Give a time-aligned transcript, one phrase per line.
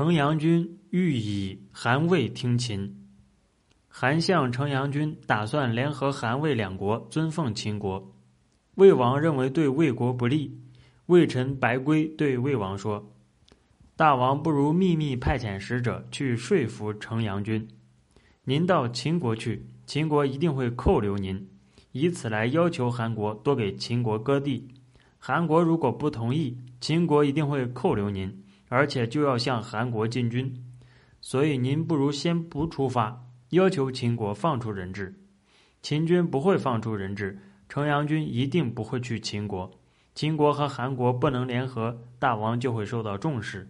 [0.00, 3.06] 城阳君欲以韩魏听秦，
[3.86, 8.10] 韩相城阳君打算联合韩魏两国尊奉秦国。
[8.76, 10.58] 魏王认为对魏国不利，
[11.04, 13.12] 魏臣白圭对魏王说
[13.94, 17.68] ：“大王不如秘密派遣使者去说服城阳君，
[18.44, 21.46] 您到秦国去，秦国一定会扣留您，
[21.92, 24.66] 以此来要求韩国多给秦国割地。
[25.18, 28.34] 韩国如果不同意，秦国一定会扣留您。”
[28.70, 30.64] 而且就要向韩国进军，
[31.20, 35.12] 所以您不如先不出发，要求秦国放出人质。
[35.82, 39.72] 秦军不会放出人质，城阳军一定不会去秦国。
[40.14, 43.68] 秦国和韩国不能联合，大王就会受到重视。